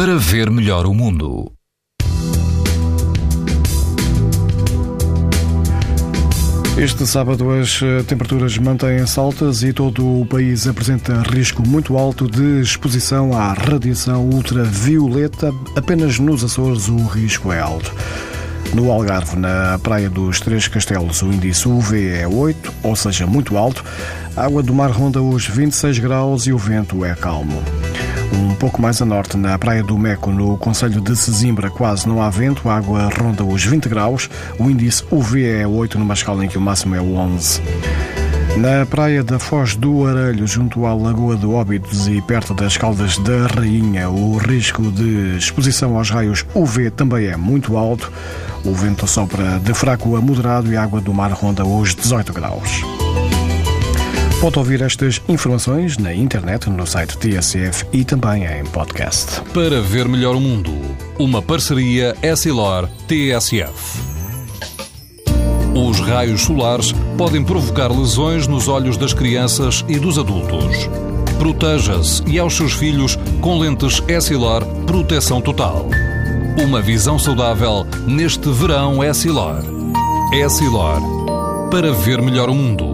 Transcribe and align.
para 0.00 0.16
ver 0.16 0.50
melhor 0.50 0.86
o 0.86 0.94
mundo. 0.94 1.52
Este 6.78 7.06
sábado 7.06 7.50
as 7.50 7.82
eh, 7.82 8.02
temperaturas 8.04 8.56
mantêm-se 8.56 9.20
altas 9.20 9.62
e 9.62 9.74
todo 9.74 10.22
o 10.22 10.24
país 10.24 10.66
apresenta 10.66 11.20
risco 11.20 11.62
muito 11.68 11.98
alto 11.98 12.26
de 12.26 12.62
exposição 12.62 13.38
à 13.38 13.52
radiação 13.52 14.24
ultravioleta. 14.24 15.52
Apenas 15.76 16.18
nos 16.18 16.42
Açores 16.42 16.88
o 16.88 16.96
risco 17.04 17.52
é 17.52 17.60
alto. 17.60 17.94
No 18.72 18.90
Algarve, 18.90 19.36
na 19.36 19.78
Praia 19.82 20.08
dos 20.08 20.40
Três 20.40 20.66
Castelos, 20.66 21.20
o 21.20 21.26
índice 21.30 21.68
UV 21.68 22.08
é 22.08 22.26
8, 22.26 22.72
ou 22.84 22.96
seja, 22.96 23.26
muito 23.26 23.54
alto. 23.58 23.84
A 24.34 24.46
água 24.46 24.62
do 24.62 24.72
mar 24.72 24.92
ronda 24.92 25.20
os 25.20 25.46
26 25.46 25.98
graus 25.98 26.46
e 26.46 26.54
o 26.54 26.56
vento 26.56 27.04
é 27.04 27.14
calmo. 27.14 27.62
Um 28.32 28.54
pouco 28.54 28.80
mais 28.80 29.00
a 29.02 29.04
norte, 29.04 29.36
na 29.36 29.58
Praia 29.58 29.82
do 29.82 29.98
Meco, 29.98 30.30
no 30.30 30.56
Conselho 30.56 31.00
de 31.00 31.16
Sesimbra, 31.16 31.70
quase 31.70 32.08
não 32.08 32.22
há 32.22 32.30
vento, 32.30 32.68
a 32.68 32.76
água 32.76 33.08
ronda 33.08 33.44
os 33.44 33.64
20 33.64 33.88
graus, 33.88 34.30
o 34.58 34.70
índice 34.70 35.04
UV 35.10 35.44
é 35.44 35.66
8, 35.66 35.98
numa 35.98 36.14
escala 36.14 36.44
em 36.44 36.48
que 36.48 36.58
o 36.58 36.60
máximo 36.60 36.94
é 36.94 37.00
11. 37.00 37.60
Na 38.56 38.84
praia 38.84 39.22
da 39.22 39.38
Foz 39.38 39.74
do 39.74 40.06
Arelho, 40.06 40.46
junto 40.46 40.84
à 40.84 40.92
Lagoa 40.92 41.36
de 41.36 41.46
Óbidos 41.46 42.08
e 42.08 42.20
perto 42.20 42.52
das 42.52 42.76
Caldas 42.76 43.16
da 43.18 43.46
Rainha, 43.46 44.10
o 44.10 44.36
risco 44.36 44.90
de 44.90 45.36
exposição 45.36 45.96
aos 45.96 46.10
raios 46.10 46.44
UV 46.54 46.90
também 46.90 47.28
é 47.28 47.36
muito 47.36 47.76
alto. 47.76 48.12
O 48.64 48.74
vento 48.74 49.06
sopra 49.06 49.58
de 49.60 49.72
fraco 49.72 50.16
a 50.16 50.20
moderado 50.20 50.70
e 50.70 50.76
a 50.76 50.82
água 50.82 51.00
do 51.00 51.14
mar 51.14 51.32
ronda 51.32 51.64
os 51.64 51.94
18 51.94 52.32
graus. 52.32 52.82
Pode 54.40 54.58
ouvir 54.58 54.80
estas 54.80 55.20
informações 55.28 55.98
na 55.98 56.14
internet, 56.14 56.70
no 56.70 56.86
site 56.86 57.18
TSF 57.18 57.84
e 57.92 58.06
também 58.06 58.46
em 58.46 58.64
podcast. 58.64 59.38
Para 59.52 59.82
ver 59.82 60.08
melhor 60.08 60.34
o 60.34 60.40
mundo, 60.40 60.72
uma 61.18 61.42
parceria 61.42 62.16
Essilor-TSF. 62.22 64.00
Os 65.74 66.00
raios 66.00 66.40
solares 66.40 66.94
podem 67.18 67.44
provocar 67.44 67.88
lesões 67.88 68.46
nos 68.46 68.66
olhos 68.66 68.96
das 68.96 69.12
crianças 69.12 69.84
e 69.86 69.98
dos 69.98 70.18
adultos. 70.18 70.88
Proteja-se 71.38 72.22
e 72.26 72.38
aos 72.38 72.56
seus 72.56 72.72
filhos 72.72 73.18
com 73.42 73.58
lentes 73.58 74.02
Essilor 74.08 74.64
Proteção 74.86 75.42
Total. 75.42 75.86
Uma 76.66 76.80
visão 76.80 77.18
saudável 77.18 77.86
neste 78.06 78.50
verão 78.50 79.04
Essilor. 79.04 79.62
Essilor. 80.32 81.68
Para 81.70 81.92
ver 81.92 82.22
melhor 82.22 82.48
o 82.48 82.54
mundo. 82.54 82.89